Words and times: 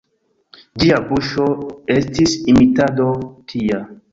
Ĝia 0.83 1.01
buŝo 1.09 1.45
estis 1.97 2.35
imitado 2.55 3.07
tia. 3.55 3.87